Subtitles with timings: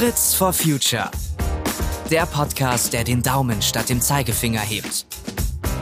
[0.00, 1.10] Fritz for Future.
[2.10, 5.04] Der Podcast, der den Daumen statt dem Zeigefinger hebt.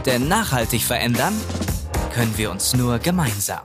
[0.07, 1.33] Denn nachhaltig verändern
[2.13, 3.61] können wir uns nur gemeinsam.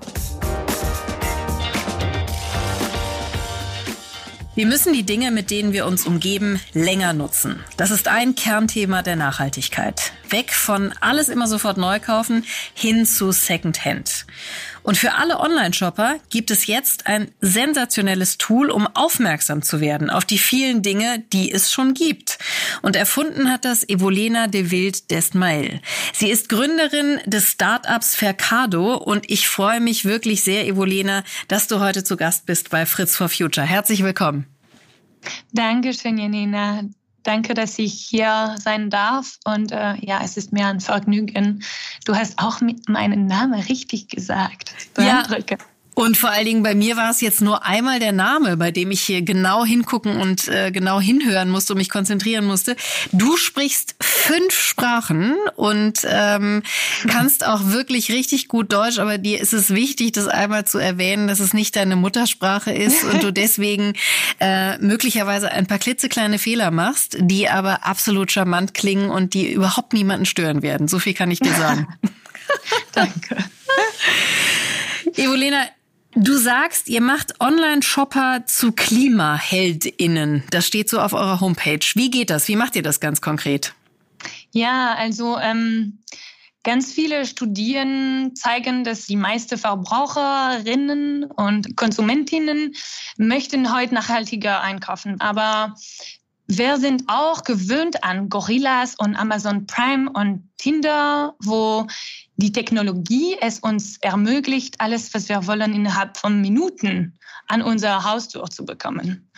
[4.53, 7.63] Wir müssen die Dinge, mit denen wir uns umgeben, länger nutzen.
[7.75, 10.13] Das ist ein Kernthema der Nachhaltigkeit.
[10.29, 12.45] Weg von alles immer sofort neu kaufen
[12.75, 14.27] hin zu Secondhand.
[14.83, 20.25] Und für alle Online-Shopper gibt es jetzt ein sensationelles Tool, um aufmerksam zu werden auf
[20.25, 22.37] die vielen Dinge, die es schon gibt.
[22.81, 25.81] Und erfunden hat das Evolena de Wild Desmail.
[26.13, 31.79] Sie ist Gründerin des Startups Fercado und ich freue mich wirklich sehr, Evolena, dass du
[31.79, 33.65] heute zu Gast bist bei Fritz for Future.
[33.65, 34.45] Herzlich willkommen.
[35.53, 36.83] Dankeschön, Janina.
[37.23, 39.39] Danke, dass ich hier sein darf.
[39.45, 41.63] Und äh, ja, es ist mir ein Vergnügen.
[42.05, 44.73] Du hast auch meinen Namen richtig gesagt.
[44.97, 45.23] Ja.
[45.95, 48.91] Und vor allen Dingen bei mir war es jetzt nur einmal der Name, bei dem
[48.91, 52.75] ich hier genau hingucken und äh, genau hinhören musste und mich konzentrieren musste.
[53.11, 56.63] Du sprichst fünf Sprachen und ähm,
[57.07, 61.27] kannst auch wirklich richtig gut Deutsch, aber dir ist es wichtig, das einmal zu erwähnen,
[61.27, 63.93] dass es nicht deine Muttersprache ist und du deswegen
[64.39, 69.93] äh, möglicherweise ein paar klitzekleine Fehler machst, die aber absolut charmant klingen und die überhaupt
[69.93, 70.87] niemanden stören werden.
[70.87, 71.87] So viel kann ich dir sagen.
[72.93, 73.37] Danke.
[75.15, 75.65] Evolena,
[76.15, 80.43] Du sagst, ihr macht Online-Shopper zu KlimaheldInnen.
[80.51, 81.79] Das steht so auf eurer Homepage.
[81.95, 82.47] Wie geht das?
[82.47, 83.73] Wie macht ihr das ganz konkret?
[84.51, 86.03] Ja, also ähm,
[86.63, 92.75] ganz viele Studien zeigen, dass die meisten Verbraucherinnen und Konsumentinnen
[93.17, 95.19] möchten heute nachhaltiger einkaufen.
[95.19, 95.75] Aber
[96.45, 101.87] wir sind auch gewöhnt an Gorillas und Amazon Prime und Tinder, wo
[102.35, 107.17] die Technologie es uns ermöglicht, alles, was wir wollen, innerhalb von Minuten
[107.47, 109.29] an unser Haustür zu bekommen.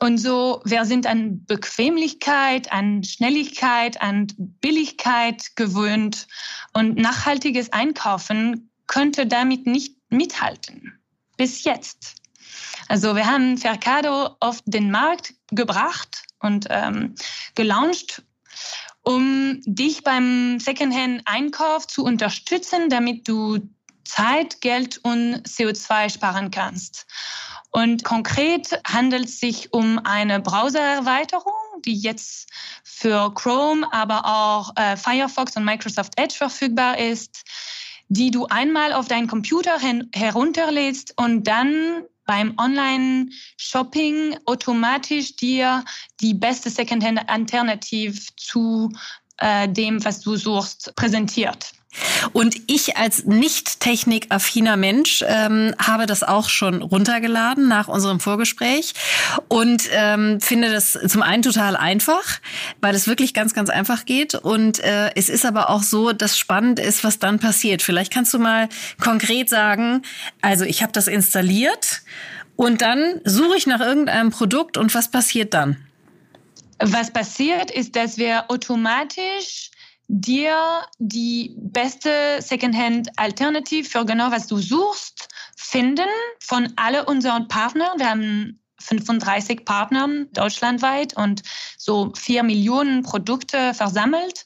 [0.00, 6.26] Und so, wir sind an Bequemlichkeit, an Schnelligkeit, an Billigkeit gewöhnt
[6.72, 10.98] und nachhaltiges Einkaufen könnte damit nicht mithalten.
[11.36, 12.16] Bis jetzt.
[12.88, 17.14] Also wir haben Fercado auf den Markt gebracht und ähm,
[17.54, 18.22] gelauncht
[19.02, 23.58] um dich beim Secondhand-Einkauf zu unterstützen, damit du
[24.04, 27.06] Zeit, Geld und CO2 sparen kannst.
[27.70, 31.54] Und konkret handelt es sich um eine Browsererweiterung,
[31.84, 32.50] die jetzt
[32.84, 37.44] für Chrome, aber auch äh, Firefox und Microsoft Edge verfügbar ist,
[38.08, 39.78] die du einmal auf deinen Computer
[40.14, 45.84] herunterlädst und dann beim Online-Shopping automatisch dir
[46.20, 48.92] die beste Secondhand-Alternative zu
[49.38, 51.72] äh, dem, was du suchst, präsentiert.
[52.32, 58.94] Und ich als nicht technikaffiner Mensch ähm, habe das auch schon runtergeladen nach unserem Vorgespräch
[59.48, 62.40] und ähm, finde das zum einen total einfach,
[62.80, 64.34] weil es wirklich ganz, ganz einfach geht.
[64.34, 67.82] Und äh, es ist aber auch so, dass spannend ist, was dann passiert.
[67.82, 68.68] Vielleicht kannst du mal
[69.00, 70.02] konkret sagen,
[70.40, 72.02] also ich habe das installiert
[72.56, 75.76] und dann suche ich nach irgendeinem Produkt und was passiert dann?
[76.78, 79.71] Was passiert ist, dass wir automatisch
[80.14, 86.08] dir die beste Secondhand-Alternative für genau was du suchst finden
[86.38, 87.98] von alle unseren Partnern.
[87.98, 91.42] Wir haben 35 Partnern deutschlandweit und
[91.78, 94.44] so vier Millionen Produkte versammelt,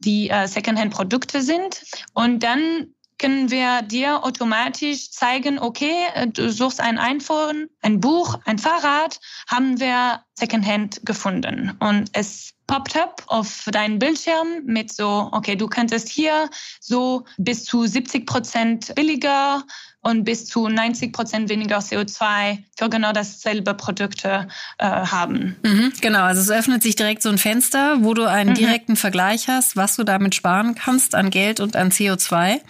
[0.00, 1.84] die äh, Secondhand-Produkte sind.
[2.12, 2.88] Und dann
[3.18, 5.94] können wir dir automatisch zeigen, okay,
[6.32, 11.76] du suchst ein iPhone, ein Buch, ein Fahrrad, haben wir Secondhand gefunden.
[11.78, 16.48] Und es poppt up auf deinen Bildschirm mit so, okay, du könntest hier
[16.80, 19.64] so bis zu 70 Prozent billiger
[20.04, 24.48] und bis zu 90 Prozent weniger CO2 für genau dasselbe Produkte
[24.78, 25.56] äh, haben.
[25.62, 28.54] Mhm, genau, also es öffnet sich direkt so ein Fenster, wo du einen mhm.
[28.54, 32.60] direkten Vergleich hast, was du damit sparen kannst an Geld und an CO2.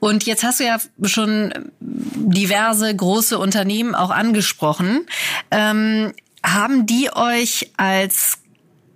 [0.00, 1.52] Und jetzt hast du ja schon
[1.82, 5.06] diverse große Unternehmen auch angesprochen.
[5.50, 8.38] Ähm, haben die euch als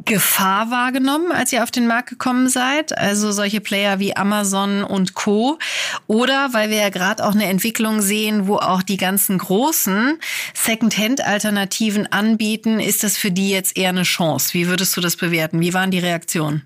[0.09, 2.97] Gefahr wahrgenommen, als ihr auf den Markt gekommen seid?
[2.97, 5.59] Also solche Player wie Amazon und Co.
[6.07, 10.19] Oder weil wir ja gerade auch eine Entwicklung sehen, wo auch die ganzen großen
[10.55, 14.55] Second-Hand-Alternativen anbieten, ist das für die jetzt eher eine Chance?
[14.55, 15.61] Wie würdest du das bewerten?
[15.61, 16.63] Wie waren die Reaktionen?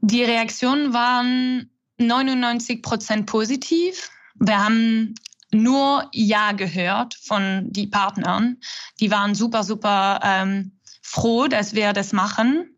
[0.00, 4.10] Die Reaktionen waren 99 Prozent positiv.
[4.34, 5.14] Wir haben
[5.52, 8.58] nur Ja gehört von die Partnern.
[8.98, 10.75] Die waren super, super ähm,
[11.06, 12.76] froh, dass wir das machen.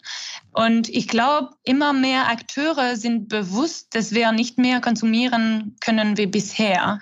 [0.52, 6.26] Und ich glaube, immer mehr Akteure sind bewusst, dass wir nicht mehr konsumieren können wie
[6.26, 7.00] bisher.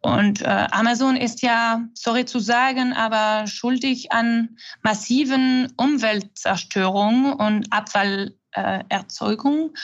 [0.00, 9.72] Und äh, Amazon ist ja, sorry zu sagen, aber schuldig an massiven Umweltzerstörung und Abfallerzeugung.
[9.74, 9.78] Äh,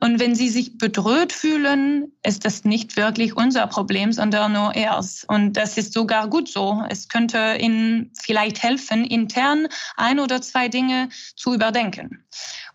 [0.00, 5.28] und wenn sie sich bedroht fühlen, ist das nicht wirklich unser Problem, sondern nur erst.
[5.28, 6.84] Und das ist sogar gut so.
[6.88, 9.66] Es könnte ihnen vielleicht helfen, intern
[9.96, 12.24] ein oder zwei Dinge zu überdenken.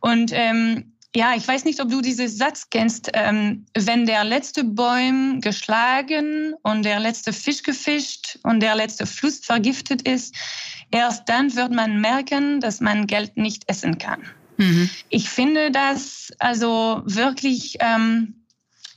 [0.01, 3.11] Und ähm, ja, ich weiß nicht, ob du diesen Satz kennst.
[3.13, 9.39] Ähm, wenn der letzte Bäum geschlagen und der letzte Fisch gefischt und der letzte Fluss
[9.39, 10.35] vergiftet ist,
[10.91, 14.23] erst dann wird man merken, dass man Geld nicht essen kann.
[14.63, 14.89] Mhm.
[15.09, 18.45] Ich finde das also wirklich, ähm,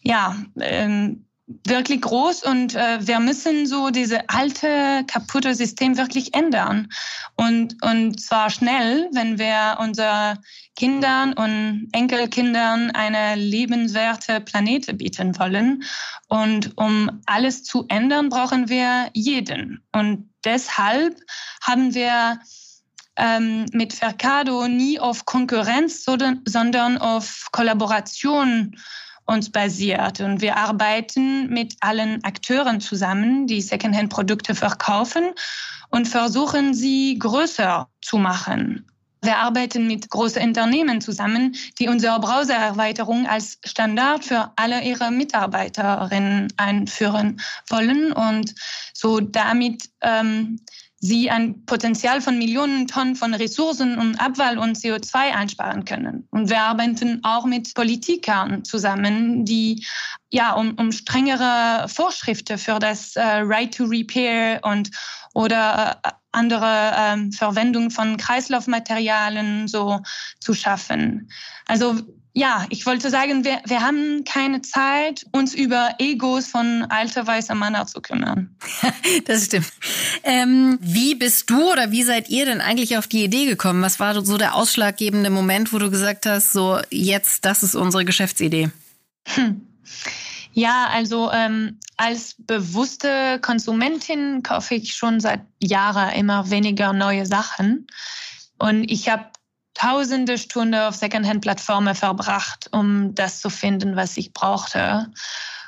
[0.03, 1.27] ja, ähm,
[1.65, 6.89] wirklich groß und äh, wir müssen so diese alte kaputte System wirklich ändern.
[7.37, 10.39] Und und zwar schnell, wenn wir unseren
[10.75, 15.85] Kindern und Enkelkindern eine lebenswerte Planete bieten wollen.
[16.29, 19.85] Und um alles zu ändern, brauchen wir jeden.
[19.93, 21.17] Und deshalb
[21.63, 22.41] haben wir
[23.17, 28.77] ähm, mit Fercado nie auf Konkurrenz, sondern auf Kollaboration
[29.27, 30.21] uns basiert.
[30.21, 35.33] Und wir arbeiten mit allen Akteuren zusammen, die Secondhand-Produkte verkaufen
[35.91, 38.87] und versuchen, sie größer zu machen.
[39.23, 46.53] Wir arbeiten mit großen Unternehmen zusammen, die unsere Browsererweiterung als Standard für alle ihre Mitarbeiterinnen
[46.57, 48.55] einführen wollen und
[48.93, 50.61] so damit ähm,
[51.07, 56.27] sie ein Potenzial von Millionen Tonnen von Ressourcen und Abfall und CO2 einsparen können.
[56.31, 59.85] Und wir arbeiten auch mit Politikern zusammen, die
[60.31, 64.91] ja um, um strengere Vorschriften für das äh, Right to Repair und
[65.35, 70.01] oder äh, andere ähm, Verwendung von Kreislaufmaterialien so
[70.41, 71.31] zu schaffen.
[71.67, 71.97] Also
[72.37, 77.55] ja, ich wollte sagen, wir, wir haben keine Zeit, uns über Egos von alter weißer
[77.55, 78.55] Männer zu kümmern.
[79.25, 79.73] das stimmt.
[80.23, 83.81] Ähm, wie bist du oder wie seid ihr denn eigentlich auf die Idee gekommen?
[83.81, 88.05] Was war so der ausschlaggebende Moment, wo du gesagt hast, so jetzt, das ist unsere
[88.05, 88.69] Geschäftsidee?
[89.29, 89.63] Hm.
[90.53, 97.87] Ja, also ähm, als bewusste Konsumentin kaufe ich schon seit Jahren immer weniger neue Sachen.
[98.59, 99.25] Und ich habe
[99.77, 105.13] tausende Stunden auf Secondhand-Plattformen verbracht, um das zu finden, was ich brauchte.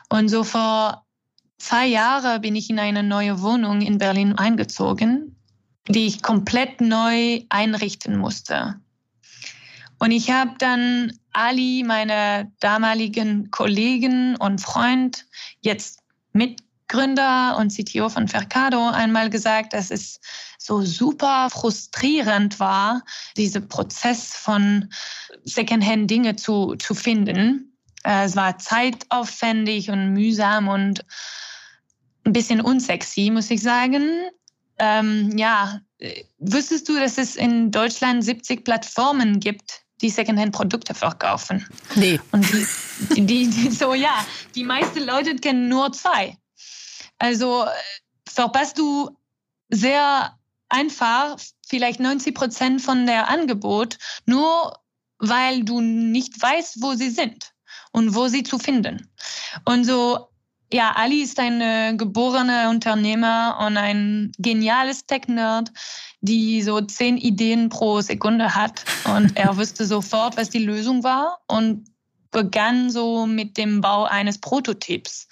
[0.09, 1.05] Und so vor
[1.59, 5.37] zwei Jahren bin ich in eine neue Wohnung in Berlin eingezogen,
[5.89, 8.81] die ich komplett neu einrichten musste.
[9.99, 15.27] Und ich habe dann Ali, meine damaligen Kollegen und Freund,
[15.61, 16.01] jetzt
[16.33, 20.21] Mitgründer und CTO von Fercado, einmal gesagt, dass es
[20.69, 23.03] so super frustrierend war,
[23.39, 24.91] dieser Prozess von
[25.45, 27.73] Secondhand Dinge zu, zu finden.
[28.05, 31.07] Äh, es war zeitaufwendig und mühsam und
[32.25, 34.29] ein bisschen unsexy, muss ich sagen.
[34.79, 35.81] Ähm, ja,
[36.39, 41.67] wüsstest du, dass es in Deutschland 70 Plattformen gibt, die Secondhand-Produkte verkaufen?
[41.95, 42.21] Nee.
[42.31, 44.25] Und die, die, die, so, ja,
[44.55, 46.37] die meisten Leute kennen nur zwei.
[47.19, 47.69] Also äh,
[48.29, 49.17] verpasst du
[49.71, 50.38] sehr
[50.69, 51.37] einfach
[51.67, 54.79] vielleicht 90 Prozent von der Angebot, nur
[55.19, 57.53] weil du nicht weißt, wo sie sind
[57.93, 59.11] und wo sie zu finden.
[59.65, 60.29] Und so,
[60.73, 65.73] ja, Ali ist ein äh, geborener Unternehmer und ein geniales Tech-Nerd,
[66.21, 68.85] die so zehn Ideen pro Sekunde hat.
[69.05, 71.89] Und er wusste sofort, was die Lösung war und
[72.31, 75.27] begann so mit dem Bau eines Prototyps,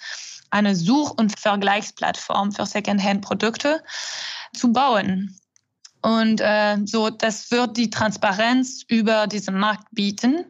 [0.49, 3.83] eine Such- und Vergleichsplattform für Secondhand-Produkte
[4.53, 5.37] zu bauen.
[6.01, 10.45] Und äh, so, das wird die Transparenz über diesen Markt bieten.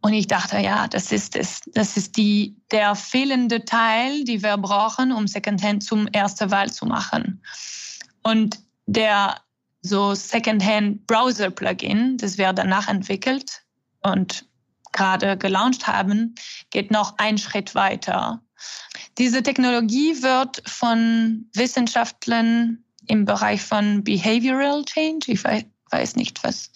[0.00, 1.60] Und ich dachte, ja, das ist es.
[1.74, 6.86] Das ist die, der fehlende Teil, die wir brauchen, um Secondhand zum ersten Wahl zu
[6.86, 7.42] machen.
[8.22, 9.40] Und der
[9.82, 13.62] so Secondhand Browser Plugin, das wir danach entwickelt
[14.02, 14.44] und
[14.92, 16.34] gerade gelauncht haben,
[16.70, 18.42] geht noch einen Schritt weiter.
[19.18, 26.70] Diese Technologie wird von Wissenschaftlern im Bereich von Behavioral Change, ich weiß, nicht, was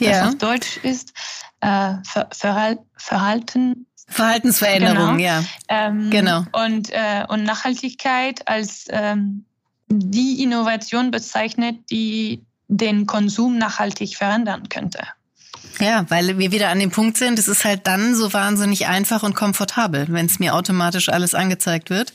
[0.00, 0.20] yeah.
[0.20, 1.12] das auf Deutsch ist,
[1.60, 3.86] äh, Ver Verhal Verhalten.
[4.08, 5.18] Verhaltensveränderung, genau.
[5.18, 5.44] ja.
[5.68, 6.44] Ähm, genau.
[6.52, 9.44] Und, äh, und Nachhaltigkeit als ähm,
[9.88, 15.00] die Innovation bezeichnet, die den Konsum nachhaltig verändern könnte.
[15.78, 19.22] Ja, weil wir wieder an dem Punkt sind, es ist halt dann so wahnsinnig einfach
[19.22, 22.12] und komfortabel, wenn es mir automatisch alles angezeigt wird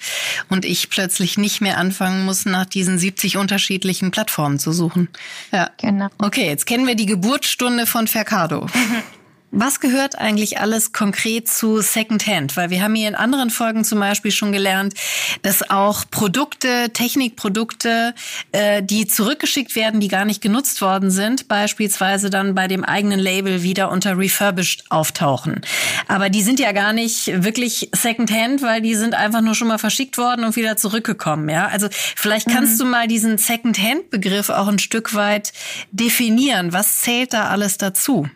[0.50, 5.10] und ich plötzlich nicht mehr anfangen muss, nach diesen 70 unterschiedlichen Plattformen zu suchen.
[5.52, 6.08] Ja, genau.
[6.18, 8.66] Okay, jetzt kennen wir die Geburtsstunde von Fercado.
[8.74, 9.04] Mhm.
[9.54, 12.56] Was gehört eigentlich alles konkret zu Secondhand?
[12.56, 14.94] Weil wir haben hier in anderen Folgen zum Beispiel schon gelernt,
[15.42, 18.16] dass auch Produkte, Technikprodukte,
[18.54, 23.20] äh, die zurückgeschickt werden, die gar nicht genutzt worden sind, beispielsweise dann bei dem eigenen
[23.20, 25.60] Label wieder unter refurbished auftauchen.
[26.08, 29.80] Aber die sind ja gar nicht wirklich Secondhand, weil die sind einfach nur schon mal
[29.80, 31.50] verschickt worden und wieder zurückgekommen.
[31.50, 32.78] Ja, also vielleicht kannst mhm.
[32.78, 35.52] du mal diesen Secondhand-Begriff auch ein Stück weit
[35.92, 36.72] definieren.
[36.72, 38.30] Was zählt da alles dazu?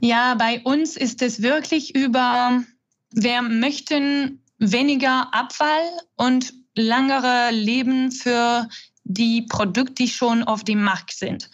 [0.00, 2.64] Ja, bei uns ist es wirklich über,
[3.10, 8.68] wir möchten weniger Abfall und langere Leben für
[9.04, 11.50] die Produkte, die schon auf dem Markt sind.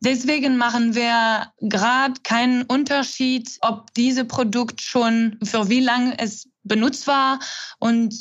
[0.00, 7.06] Deswegen machen wir gerade keinen Unterschied, ob diese Produkt schon für wie lange es benutzt
[7.06, 7.38] war
[7.78, 8.14] und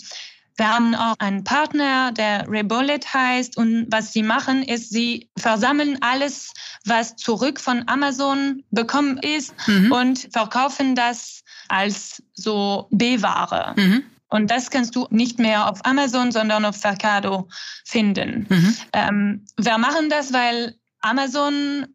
[0.60, 3.58] wir haben auch einen Partner, der Rebolet heißt.
[3.58, 6.52] Und was sie machen, ist, sie versammeln alles,
[6.86, 9.92] was zurück von Amazon bekommen ist mhm.
[9.92, 13.74] und verkaufen das als so B-Ware.
[13.78, 14.04] Mhm.
[14.28, 17.48] Und das kannst du nicht mehr auf Amazon, sondern auf Mercado
[17.86, 18.46] finden.
[18.50, 18.78] Mhm.
[18.94, 21.88] Ähm, wir machen das, weil Amazon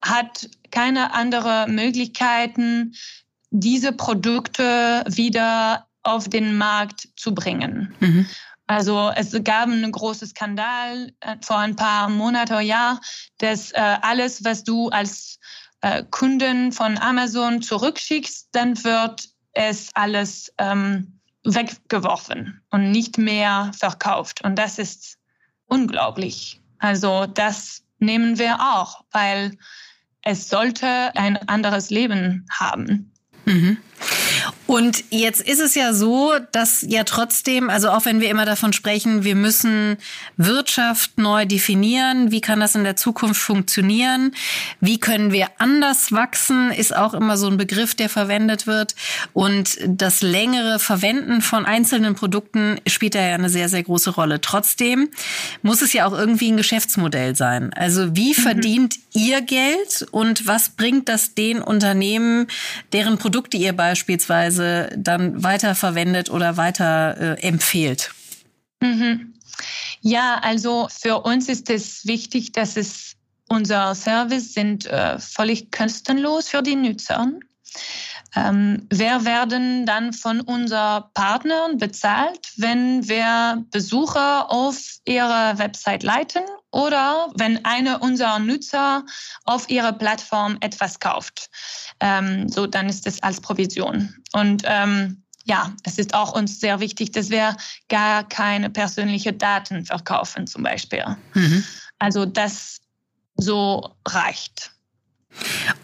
[0.00, 2.94] hat keine andere Möglichkeiten,
[3.50, 7.94] diese Produkte wieder auf den Markt zu bringen.
[8.00, 8.26] Mhm.
[8.66, 12.98] Also es gab einen großen Skandal äh, vor ein paar Monaten, ja,
[13.38, 15.38] dass äh, alles, was du als
[15.82, 24.42] äh, Kunden von Amazon zurückschickst, dann wird es alles ähm, weggeworfen und nicht mehr verkauft.
[24.42, 25.18] Und das ist
[25.66, 26.60] unglaublich.
[26.78, 29.56] Also das nehmen wir auch, weil
[30.22, 33.12] es sollte ein anderes Leben haben.
[33.44, 33.76] Mhm.
[34.66, 38.72] Und jetzt ist es ja so, dass ja trotzdem, also auch wenn wir immer davon
[38.72, 39.98] sprechen, wir müssen
[40.36, 44.34] Wirtschaft neu definieren, wie kann das in der Zukunft funktionieren,
[44.80, 48.94] wie können wir anders wachsen, ist auch immer so ein Begriff, der verwendet wird.
[49.34, 54.40] Und das längere Verwenden von einzelnen Produkten spielt da ja eine sehr, sehr große Rolle.
[54.40, 55.10] Trotzdem
[55.62, 57.72] muss es ja auch irgendwie ein Geschäftsmodell sein.
[57.74, 58.42] Also wie mhm.
[58.42, 62.46] verdient ihr Geld und was bringt das den Unternehmen,
[62.92, 63.93] deren Produkte ihr beispielsweise
[64.96, 68.12] dann weiterverwendet oder weiter äh, empfehlt?
[68.80, 69.34] Mhm.
[70.00, 73.16] Ja, also für uns ist es wichtig, dass es
[73.48, 77.32] unser Service sind äh, völlig kostenlos für die Nutzer.
[78.36, 86.42] Ähm, wir werden dann von unseren Partnern bezahlt, wenn wir Besucher auf ihre Website leiten
[86.74, 89.04] oder wenn einer unserer Nutzer
[89.44, 91.48] auf ihrer Plattform etwas kauft.
[92.00, 94.14] Ähm, so, dann ist es als Provision.
[94.32, 97.56] Und ähm, ja, es ist auch uns sehr wichtig, dass wir
[97.88, 101.04] gar keine persönlichen Daten verkaufen, zum Beispiel.
[101.34, 101.64] Mhm.
[101.98, 102.80] Also das
[103.36, 104.73] so reicht.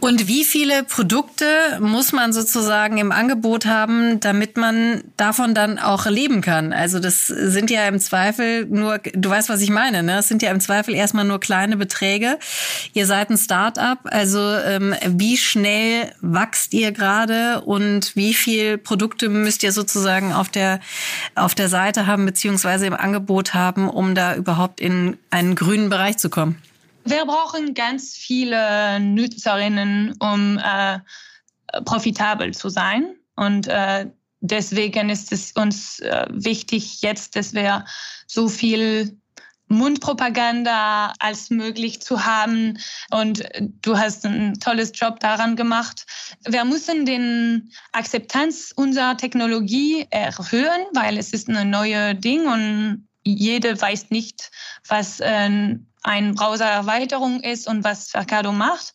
[0.00, 1.44] Und wie viele Produkte
[1.80, 6.72] muss man sozusagen im Angebot haben, damit man davon dann auch leben kann?
[6.72, 10.16] Also das sind ja im Zweifel nur, du weißt, was ich meine, ne?
[10.16, 12.38] Das sind ja im Zweifel erstmal nur kleine Beträge.
[12.94, 19.28] Ihr seid ein Start-up, also ähm, wie schnell wachst ihr gerade und wie viel Produkte
[19.28, 20.80] müsst ihr sozusagen auf der,
[21.34, 26.16] auf der Seite haben, beziehungsweise im Angebot haben, um da überhaupt in einen grünen Bereich
[26.16, 26.56] zu kommen?
[27.04, 31.00] Wir brauchen ganz viele Nutzerinnen, um äh,
[31.84, 33.16] profitabel zu sein.
[33.36, 34.06] Und äh,
[34.40, 37.84] deswegen ist es uns äh, wichtig jetzt, dass wir
[38.26, 39.16] so viel
[39.68, 42.78] Mundpropaganda als möglich zu haben.
[43.10, 43.44] Und
[43.82, 46.04] du hast ein tolles Job daran gemacht.
[46.44, 53.80] Wir müssen den Akzeptanz unserer Technologie erhöhen, weil es ist eine neue Ding und jede
[53.80, 54.50] weiß nicht,
[54.88, 58.92] was äh, ein Browser-Erweiterung ist und was Mercado macht.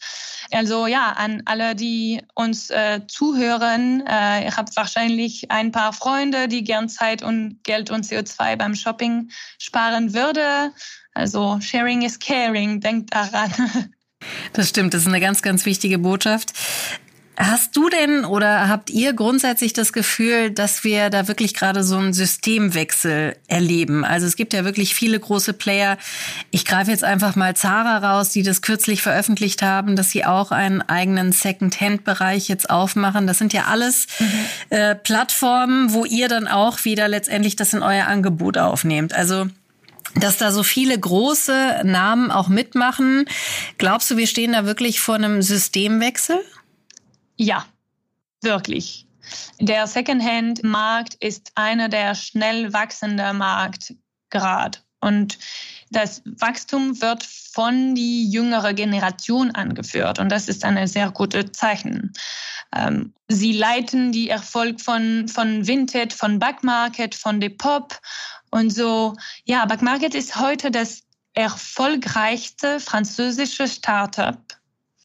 [0.51, 6.47] Also ja, an alle, die uns äh, zuhören, äh, ihr habt wahrscheinlich ein paar Freunde,
[6.47, 10.71] die gern Zeit und Geld und CO2 beim Shopping sparen würde.
[11.13, 13.51] Also Sharing is Caring, denkt daran.
[14.53, 16.53] Das stimmt, das ist eine ganz, ganz wichtige Botschaft.
[17.37, 21.97] Hast du denn oder habt ihr grundsätzlich das Gefühl, dass wir da wirklich gerade so
[21.97, 24.05] einen Systemwechsel erleben?
[24.05, 25.97] Also es gibt ja wirklich viele große Player.
[26.51, 30.51] Ich greife jetzt einfach mal Zara raus, die das kürzlich veröffentlicht haben, dass sie auch
[30.51, 33.27] einen eigenen Second-Hand-Bereich jetzt aufmachen.
[33.27, 34.27] Das sind ja alles mhm.
[34.69, 39.13] äh, Plattformen, wo ihr dann auch wieder letztendlich das in euer Angebot aufnehmt.
[39.13, 39.47] Also
[40.17, 43.25] dass da so viele große Namen auch mitmachen.
[43.77, 46.39] Glaubst du, wir stehen da wirklich vor einem Systemwechsel?
[47.37, 47.65] Ja,
[48.41, 49.07] wirklich.
[49.59, 53.95] Der Secondhand-Markt ist einer der schnell wachsenden Markt
[54.29, 54.79] gerade.
[55.01, 55.37] Und
[55.91, 62.11] das Wachstum wird von die jüngere Generation angeführt und das ist ein sehr gutes Zeichen.
[62.75, 67.99] Ähm, sie leiten die Erfolg von, von Vinted, von Backmarket, von Depop
[68.51, 69.15] und so.
[69.45, 74.41] Ja, Backmarket ist heute das erfolgreichste französische Startup,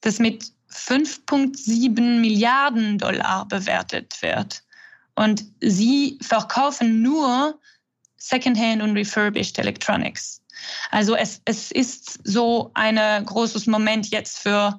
[0.00, 4.62] das mit 5,7 Milliarden Dollar bewertet wird.
[5.14, 7.58] Und sie verkaufen nur
[8.16, 10.40] Secondhand und Refurbished Electronics.
[10.90, 14.78] Also es, es ist so ein großes Moment jetzt für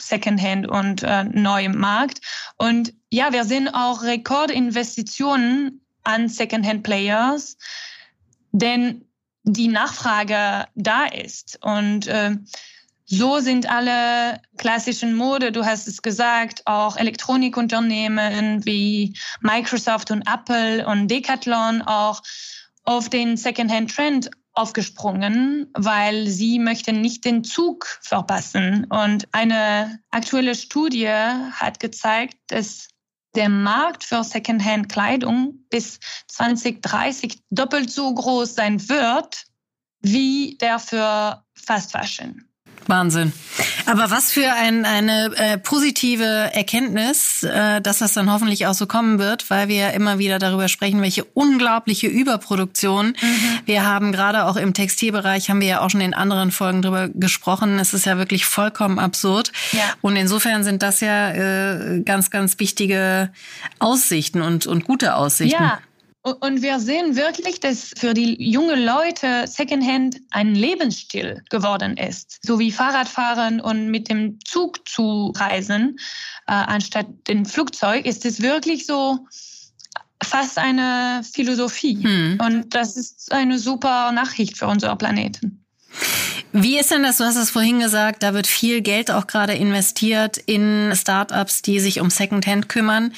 [0.00, 2.20] Secondhand und äh, neuem Markt.
[2.56, 7.56] Und ja, wir sehen auch Rekordinvestitionen an Secondhand Players,
[8.52, 9.04] denn
[9.44, 11.58] die Nachfrage da ist.
[11.62, 12.36] Und äh,
[13.10, 20.86] so sind alle klassischen Mode, du hast es gesagt, auch Elektronikunternehmen wie Microsoft und Apple
[20.86, 22.22] und Decathlon auch
[22.84, 28.84] auf den Secondhand-Trend aufgesprungen, weil sie möchten nicht den Zug verpassen.
[28.84, 32.88] Und eine aktuelle Studie hat gezeigt, dass
[33.34, 35.98] der Markt für Secondhand-Kleidung bis
[36.28, 39.46] 2030 doppelt so groß sein wird
[40.00, 42.49] wie der für Fast Fashion.
[42.86, 43.32] Wahnsinn.
[43.86, 48.86] Aber was für ein, eine äh, positive Erkenntnis, äh, dass das dann hoffentlich auch so
[48.86, 53.58] kommen wird, weil wir ja immer wieder darüber sprechen, welche unglaubliche Überproduktion mhm.
[53.66, 54.12] wir haben.
[54.12, 57.78] Gerade auch im Textilbereich haben wir ja auch schon in anderen Folgen darüber gesprochen.
[57.78, 59.52] Es ist ja wirklich vollkommen absurd.
[59.72, 59.82] Ja.
[60.00, 63.30] Und insofern sind das ja äh, ganz, ganz wichtige
[63.78, 65.62] Aussichten und, und gute Aussichten.
[65.62, 65.78] Ja.
[66.22, 72.38] Und wir sehen wirklich, dass für die jungen Leute Secondhand ein Lebensstil geworden ist.
[72.42, 75.96] So wie Fahrradfahren und mit dem Zug zu reisen,
[76.46, 79.26] äh, anstatt dem Flugzeug, ist es wirklich so
[80.22, 82.02] fast eine Philosophie.
[82.02, 82.38] Hm.
[82.44, 85.64] Und das ist eine super Nachricht für unser Planeten.
[86.52, 87.18] Wie ist denn das?
[87.18, 91.78] Du hast es vorhin gesagt, da wird viel Geld auch gerade investiert in Startups, die
[91.78, 93.12] sich um Secondhand kümmern.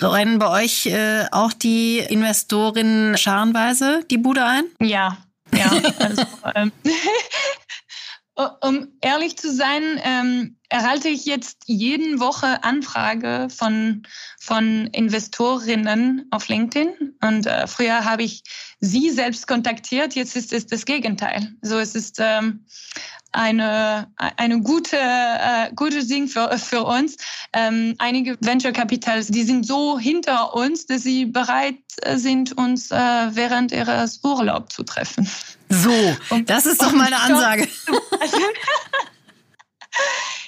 [0.00, 4.64] Rennen bei euch äh, auch die Investorinnen scharenweise die Bude ein?
[4.80, 5.18] Ja,
[5.52, 5.70] ja.
[5.98, 6.22] Also,
[6.54, 6.72] ähm,
[8.60, 14.02] um ehrlich zu sein, ähm, erhalte ich jetzt jeden Woche Anfrage von,
[14.38, 17.16] von Investorinnen auf LinkedIn.
[17.22, 18.42] Und äh, früher habe ich
[18.80, 21.54] sie selbst kontaktiert, jetzt ist es das Gegenteil.
[21.62, 22.66] So es ist ähm,
[23.36, 27.16] eine, eine gute, äh, gute Ding für, für uns.
[27.52, 32.90] Ähm, einige Venture Capitals, die sind so hinter uns, dass sie bereit äh, sind, uns
[32.90, 35.28] äh, während ihres Urlaubs zu treffen.
[35.68, 37.68] So, das ist doch mal eine Ansage.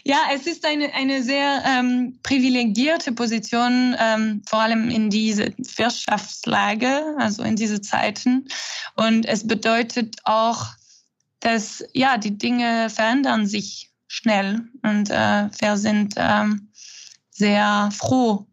[0.04, 7.14] Ja, es ist eine, eine sehr ähm, privilegierte Position, ähm, vor allem in diese Wirtschaftslage,
[7.18, 8.48] also in diese Zeiten.
[8.96, 10.66] Und es bedeutet auch,
[11.40, 16.68] dass ja die Dinge verändern sich schnell und äh, wir sind ähm,
[17.30, 18.46] sehr froh,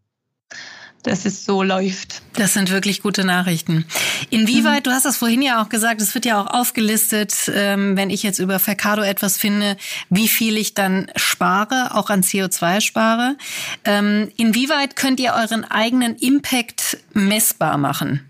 [1.04, 2.22] dass es so läuft.
[2.34, 3.86] Das sind wirklich gute Nachrichten.
[4.30, 4.90] Inwieweit, mhm.
[4.90, 8.24] du hast das vorhin ja auch gesagt, es wird ja auch aufgelistet, ähm, wenn ich
[8.24, 9.78] jetzt über Vercado etwas finde,
[10.10, 13.38] wie viel ich dann spare, auch an CO2 spare.
[13.86, 18.22] Ähm, inwieweit könnt ihr euren eigenen Impact messbar machen?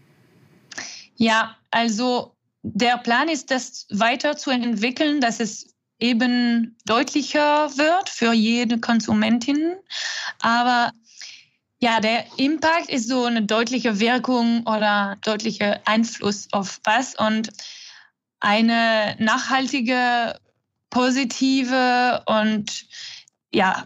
[1.18, 2.35] Ja, also
[2.74, 9.76] der Plan ist, das weiterzuentwickeln, dass es eben deutlicher wird für jede Konsumentin.
[10.40, 10.92] Aber
[11.80, 17.52] ja, der Impact ist so eine deutliche Wirkung oder deutlicher Einfluss auf was und
[18.40, 20.40] eine nachhaltige,
[20.90, 22.88] positive und
[23.54, 23.86] ja,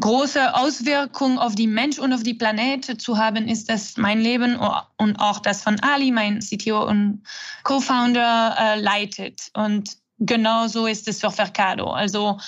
[0.00, 4.58] große Auswirkung auf die Mensch und auf die Planete zu haben, ist das mein Leben
[4.96, 7.22] und auch das von Ali, mein CTO und
[7.64, 9.50] Co-Founder, äh, leitet.
[9.54, 11.90] Und genau so ist es für Vercado.
[11.90, 12.38] Also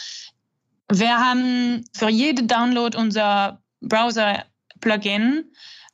[0.90, 4.44] wir haben für jede Download unser Browser
[4.80, 5.44] Plugin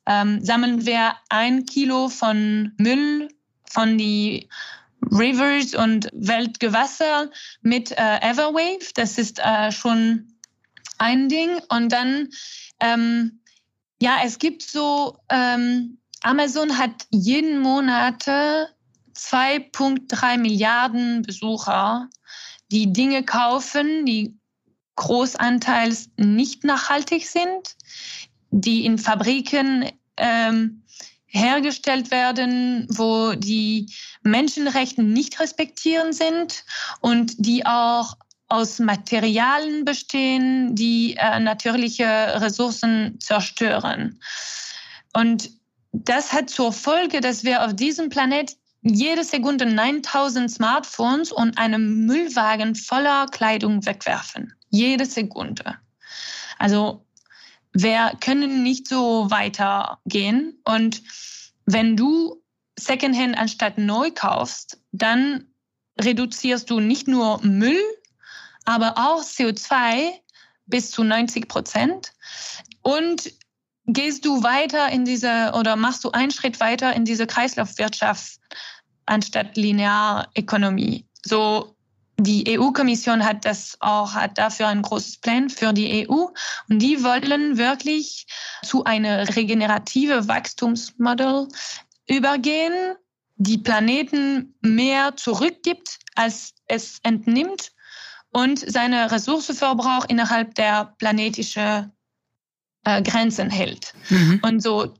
[0.07, 3.29] ähm, sammeln wir ein Kilo von Müll
[3.71, 4.49] von die
[5.11, 7.31] Rivers und Weltgewässer
[7.62, 8.92] mit äh, Everwave.
[8.95, 10.36] Das ist äh, schon
[10.98, 11.61] ein Ding.
[11.68, 12.28] Und dann,
[12.80, 13.40] ähm,
[14.00, 22.09] ja, es gibt so, ähm, Amazon hat jeden Monat 2,3 Milliarden Besucher,
[22.70, 24.37] die Dinge kaufen, die
[24.96, 27.76] großanteils nicht nachhaltig sind,
[28.50, 30.82] die in Fabriken ähm,
[31.26, 36.64] hergestellt werden, wo die Menschenrechte nicht respektieren sind
[37.00, 38.16] und die auch
[38.48, 44.20] aus Materialien bestehen, die äh, natürliche Ressourcen zerstören.
[45.12, 45.50] Und
[45.92, 52.06] das hat zur Folge, dass wir auf diesem Planet jede Sekunde 9000 Smartphones und einen
[52.06, 54.52] Müllwagen voller Kleidung wegwerfen.
[54.70, 55.76] Jede Sekunde.
[56.59, 57.04] Also
[57.72, 60.61] wir können nicht so weitergehen.
[60.64, 61.02] Und
[61.64, 62.42] wenn du
[62.78, 65.46] Secondhand anstatt neu kaufst, dann
[66.00, 67.82] reduzierst du nicht nur Müll,
[68.66, 70.12] aber auch CO2
[70.66, 72.12] bis zu 90 Prozent.
[72.83, 73.33] Und
[73.87, 78.38] gehst du weiter in diese oder machst du einen Schritt weiter in diese Kreislaufwirtschaft
[79.07, 81.07] anstatt Linearökonomie.
[81.24, 81.76] So
[82.18, 86.26] die EU-Kommission hat das auch, hat dafür ein großes Plan für die EU.
[86.68, 88.26] Und die wollen wirklich
[88.64, 91.46] zu einer regenerative Wachstumsmodell
[92.09, 92.96] übergehen,
[93.37, 97.72] die Planeten mehr zurückgibt, als es entnimmt
[98.37, 101.90] und seine Ressourcenverbrauch innerhalb der planetischen
[102.85, 103.94] äh, Grenzen hält.
[104.11, 104.40] Mhm.
[104.42, 104.92] Und so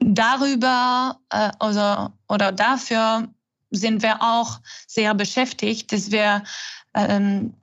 [0.00, 3.26] darüber äh, also, oder dafür
[3.70, 6.44] sind wir auch sehr beschäftigt, dass wir
[6.92, 7.54] ähm,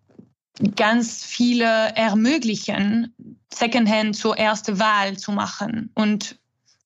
[0.75, 3.13] ganz viele ermöglichen,
[3.53, 6.39] Secondhand zur ersten Wahl zu machen und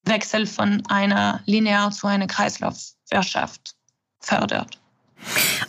[0.03, 3.75] Wechsel von einer linear zu einer Kreislaufwirtschaft
[4.19, 4.78] fördert.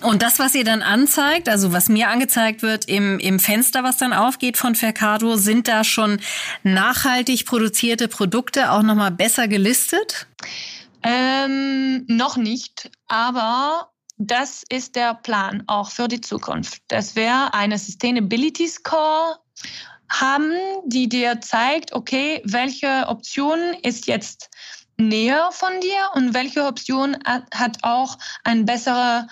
[0.00, 3.98] Und das, was ihr dann anzeigt, also was mir angezeigt wird im, im Fenster, was
[3.98, 6.20] dann aufgeht von Fercado, sind da schon
[6.62, 10.26] nachhaltig produzierte Produkte auch nochmal besser gelistet?
[11.02, 17.78] Ähm, noch nicht, aber das ist der Plan auch für die Zukunft, dass wir eine
[17.78, 19.38] Sustainability Score
[20.10, 20.52] haben,
[20.84, 24.49] die dir zeigt, okay, welche Option ist jetzt
[25.00, 29.26] näher von dir und welche Option hat auch ein besserer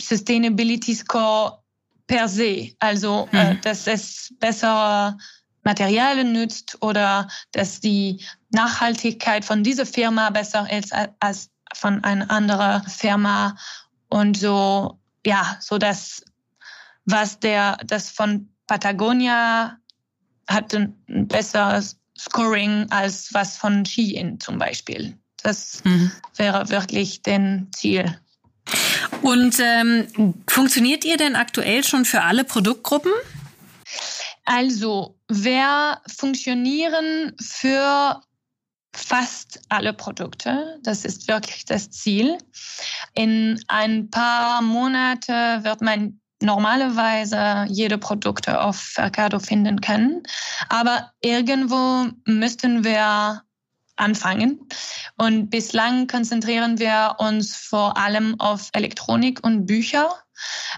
[0.00, 1.58] Sustainability Score
[2.06, 2.72] per se.
[2.78, 3.58] Also, äh, mhm.
[3.58, 5.16] äh, dass es bessere
[5.64, 12.82] Materialien nützt oder dass die Nachhaltigkeit von dieser Firma besser ist als von einer anderen
[12.88, 13.56] Firma
[14.08, 16.24] und so, ja, so dass
[17.04, 19.78] was der, das von Patagonia
[20.46, 25.16] hat ein besseres Scoring als was von Shein zum Beispiel.
[25.42, 26.10] Das mhm.
[26.36, 28.18] wäre wirklich den Ziel.
[29.22, 33.12] Und ähm, funktioniert ihr denn aktuell schon für alle Produktgruppen?
[34.44, 38.20] Also, wir funktionieren für
[38.94, 40.78] fast alle Produkte.
[40.82, 42.38] Das ist wirklich das Ziel.
[43.14, 50.22] In ein paar Monate wird man normalerweise jede Produkte auf Mercado finden können.
[50.68, 53.42] Aber irgendwo müssten wir
[53.96, 54.60] anfangen.
[55.16, 60.08] Und bislang konzentrieren wir uns vor allem auf Elektronik und Bücher,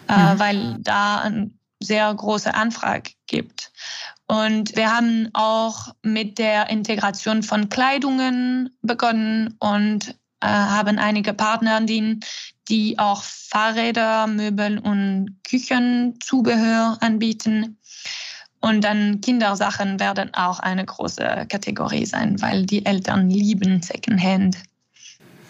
[0.09, 0.29] äh, mhm.
[0.37, 1.51] äh, weil da eine
[1.83, 3.73] sehr große Anfrage gibt.
[4.27, 11.81] Und wir haben auch mit der Integration von Kleidungen begonnen und äh, haben einige Partner,
[11.81, 12.21] die,
[12.69, 17.79] die auch Fahrräder, Möbel und Küchenzubehör anbieten.
[18.61, 24.57] Und dann Kindersachen werden auch eine große Kategorie sein, weil die Eltern lieben Secondhand.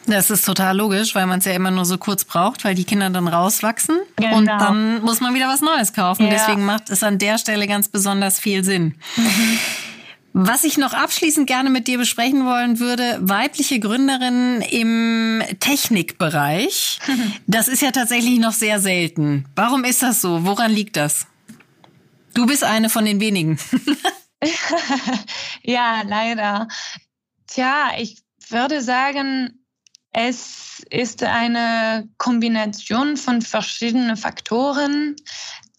[0.07, 2.85] Das ist total logisch, weil man es ja immer nur so kurz braucht, weil die
[2.85, 4.38] Kinder dann rauswachsen genau.
[4.38, 6.25] und dann muss man wieder was Neues kaufen.
[6.25, 6.31] Ja.
[6.31, 8.94] Deswegen macht es an der Stelle ganz besonders viel Sinn.
[9.16, 9.59] Mhm.
[10.33, 16.99] Was ich noch abschließend gerne mit dir besprechen wollen würde, weibliche Gründerinnen im Technikbereich.
[17.47, 19.45] Das ist ja tatsächlich noch sehr selten.
[19.57, 20.45] Warum ist das so?
[20.45, 21.27] Woran liegt das?
[22.33, 23.59] Du bist eine von den wenigen.
[25.62, 26.69] ja, leider.
[27.49, 29.61] Tja, ich würde sagen,
[30.12, 35.16] es ist eine Kombination von verschiedenen Faktoren,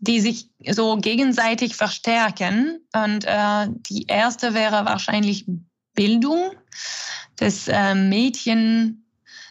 [0.01, 2.79] die sich so gegenseitig verstärken.
[2.93, 5.45] Und äh, die erste wäre wahrscheinlich
[5.93, 6.51] Bildung,
[7.37, 9.05] dass äh, Mädchen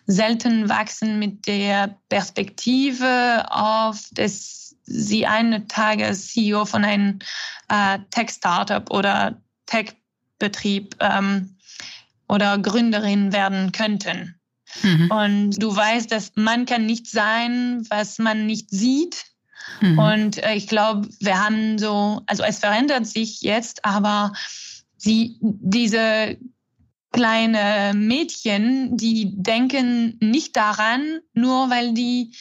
[0.07, 7.21] selten wachsen mit der Perspektive auf das sie eines Tages CEO von einem
[7.69, 11.57] äh, Tech-Startup oder Tech-Betrieb ähm,
[12.29, 14.41] oder Gründerin werden könnten.
[14.83, 15.11] Mhm.
[15.11, 19.27] Und du weißt, dass man kann nicht sein, was man nicht sieht.
[19.81, 19.99] Mhm.
[19.99, 24.33] Und äh, ich glaube, wir haben so, also es verändert sich jetzt, aber
[24.97, 26.37] sie, diese
[27.13, 32.33] kleine Mädchen, die denken nicht daran, nur weil die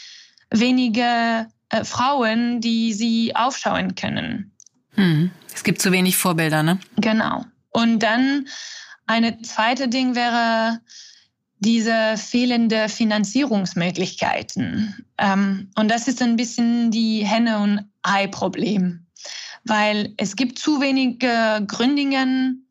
[0.52, 4.52] wenige äh, Frauen, die sie aufschauen können.
[4.94, 5.32] Hm.
[5.54, 6.80] Es gibt zu wenig Vorbilder, ne?
[6.98, 7.46] Genau.
[7.72, 8.48] Und dann
[9.08, 10.80] eine zweite Ding wäre
[11.60, 15.06] diese fehlende Finanzierungsmöglichkeiten.
[15.18, 19.06] Ähm, und das ist ein bisschen die Henne- und Ei-Problem,
[19.66, 22.66] weil es gibt zu wenige Gründungen,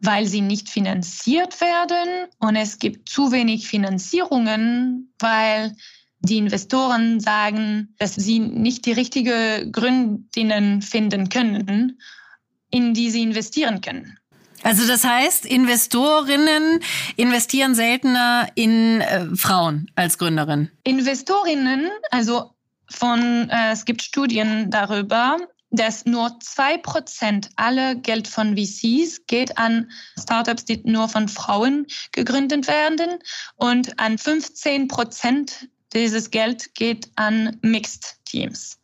[0.00, 5.74] weil sie nicht finanziert werden und es gibt zu wenig Finanzierungen, weil
[6.20, 11.98] die Investoren sagen, dass sie nicht die richtige Gründinnen finden können,
[12.70, 14.18] in die sie investieren können.
[14.64, 16.80] Also das heißt, Investorinnen
[17.16, 20.70] investieren seltener in äh, Frauen als Gründerin.
[20.84, 22.54] Investorinnen, also
[22.88, 25.36] von äh, es gibt Studien darüber,
[25.70, 31.86] dass nur zwei Prozent aller Geld von VCs geht an Startups, die nur von Frauen
[32.12, 33.18] gegründet werden
[33.56, 38.78] und an 15 Prozent dieses Geld geht an Mixed Teams.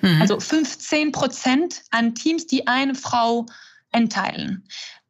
[0.00, 0.20] Mhm.
[0.20, 3.46] Also 15 Prozent an Teams, die eine Frau
[3.94, 4.66] entteilen.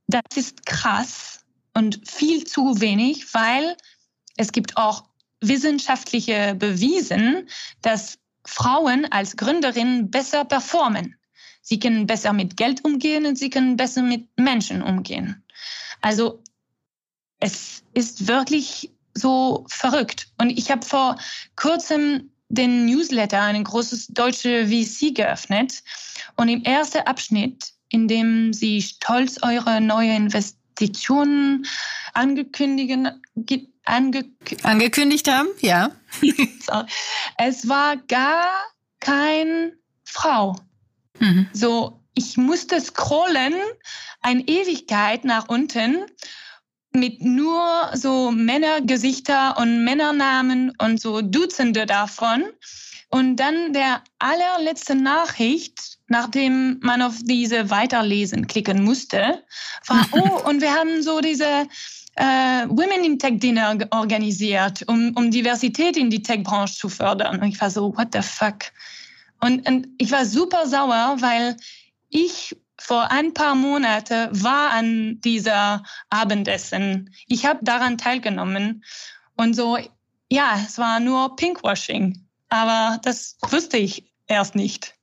[0.07, 3.77] Das ist krass und viel zu wenig, weil
[4.37, 5.05] es gibt auch
[5.41, 7.49] wissenschaftliche Bewiesen,
[7.83, 11.17] dass Frauen als Gründerinnen besser performen.
[11.63, 15.43] Sie können besser mit Geld umgehen und sie können besser mit Menschen umgehen.
[16.03, 16.43] Also
[17.41, 20.29] es ist wirklich so verrückt.
[20.39, 21.17] Und ich habe vor
[21.57, 25.83] kurzem den Newsletter, einen großes deutsche VC geöffnet.
[26.37, 31.67] Und im ersten Abschnitt, in dem Sie stolz eure neue Investitionen
[32.13, 33.23] angekündigen,
[33.85, 34.25] ange
[34.63, 35.91] angekündigt haben, ja.
[37.39, 38.51] es war gar
[39.01, 39.73] kein
[40.05, 40.57] Frau.
[41.19, 41.49] Mhm.
[41.53, 43.55] So, ich musste scrollen,
[44.21, 46.05] eine Ewigkeit nach unten
[46.93, 52.45] mit nur so Männergesichter und Männernamen und so Dutzende davon.
[53.11, 59.43] Und dann der allerletzte Nachricht, nachdem man auf diese Weiterlesen klicken musste,
[59.87, 61.67] war, oh, und wir haben so diese
[62.17, 67.41] äh, Women in Tech Dinner organisiert, um, um Diversität in die Tech-Branche zu fördern.
[67.41, 68.71] Und ich war so, what the fuck?
[69.41, 71.57] Und, und ich war super sauer, weil
[72.09, 77.15] ich vor ein paar Monaten war an dieser Abendessen.
[77.27, 78.85] Ich habe daran teilgenommen
[79.37, 79.79] und so,
[80.31, 84.94] ja, es war nur Pinkwashing, aber das wusste ich erst nicht.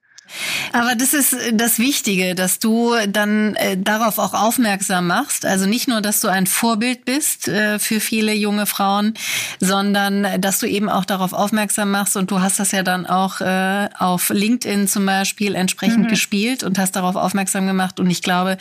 [0.74, 5.46] Aber das ist das Wichtige, dass du dann äh, darauf auch aufmerksam machst.
[5.46, 9.14] Also nicht nur, dass du ein Vorbild bist äh, für viele junge Frauen,
[9.60, 12.18] sondern äh, dass du eben auch darauf aufmerksam machst.
[12.18, 16.10] Und du hast das ja dann auch äh, auf LinkedIn zum Beispiel entsprechend mhm.
[16.10, 18.00] gespielt und hast darauf aufmerksam gemacht.
[18.00, 18.58] Und ich glaube,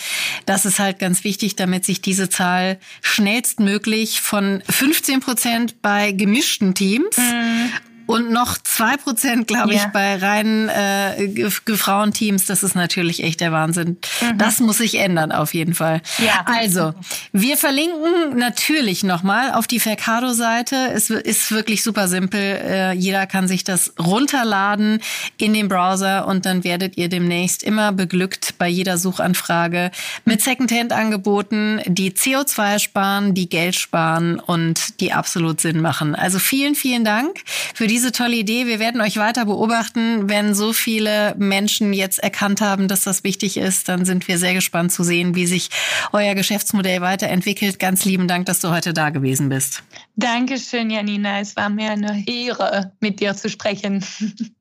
[0.47, 6.75] das ist halt ganz wichtig, damit sich diese Zahl schnellstmöglich von 15 Prozent bei gemischten
[6.75, 7.71] Teams mhm
[8.11, 12.45] und noch zwei Prozent, glaube ich, bei reinen äh, Frauenteams.
[12.47, 13.99] Das ist natürlich echt der Wahnsinn.
[14.21, 14.37] Mhm.
[14.39, 16.03] Das muss sich ändern, auf jeden Fall.
[16.19, 16.45] Ja.
[16.45, 16.93] Also,
[17.33, 20.91] wir verlinken natürlich nochmal auf die Fercado-Seite.
[20.93, 22.41] Es ist wirklich super simpel.
[22.41, 25.01] Äh, jeder kann sich das runterladen
[25.37, 29.93] in den Browser und dann werdet ihr demnächst immer beglückt bei jeder Suchanfrage
[30.25, 36.17] mit Secondhand-Angeboten, die CO2 sparen, die Geld sparen und die absolut Sinn machen.
[36.17, 37.39] Also vielen, vielen Dank
[37.75, 38.67] für diese diese tolle Idee.
[38.67, 40.31] Wir werden euch weiter beobachten.
[40.31, 44.55] Wenn so viele Menschen jetzt erkannt haben, dass das wichtig ist, dann sind wir sehr
[44.55, 45.69] gespannt zu sehen, wie sich
[46.11, 47.79] euer Geschäftsmodell weiterentwickelt.
[47.79, 49.83] Ganz lieben Dank, dass du heute da gewesen bist.
[50.17, 51.41] Dankeschön, Janina.
[51.41, 54.03] Es war mir eine Ehre, mit dir zu sprechen.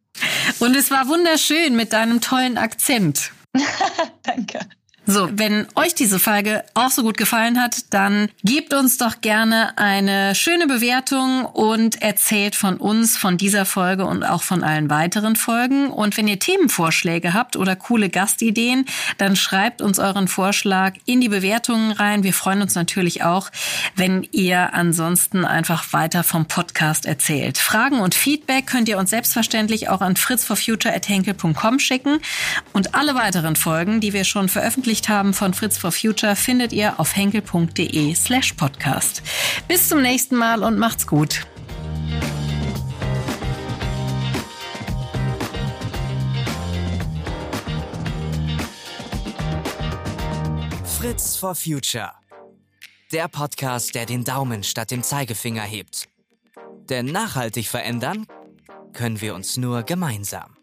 [0.60, 3.32] Und es war wunderschön mit deinem tollen Akzent.
[4.24, 4.60] Danke.
[5.12, 9.76] So, wenn euch diese Folge auch so gut gefallen hat, dann gebt uns doch gerne
[9.76, 15.36] eine schöne Bewertung und erzählt von uns, von dieser Folge und auch von allen weiteren
[15.36, 15.90] Folgen.
[15.90, 18.86] Und wenn ihr Themenvorschläge habt oder coole Gastideen,
[19.18, 22.22] dann schreibt uns euren Vorschlag in die Bewertungen rein.
[22.22, 23.50] Wir freuen uns natürlich auch,
[23.96, 27.58] wenn ihr ansonsten einfach weiter vom Podcast erzählt.
[27.58, 32.20] Fragen und Feedback könnt ihr uns selbstverständlich auch an fritzforfuture.henkel.com schicken.
[32.74, 36.74] Und alle weiteren Folgen, die wir schon veröffentlicht veröffentlicht haben von Fritz for Future, findet
[36.74, 39.22] ihr auf henkel.de slash podcast.
[39.68, 41.46] Bis zum nächsten Mal und macht's gut.
[51.00, 52.12] Fritz for Future.
[53.12, 56.08] Der Podcast, der den Daumen statt dem Zeigefinger hebt.
[56.90, 58.28] Denn nachhaltig verändern
[58.94, 60.59] können wir uns nur gemeinsam.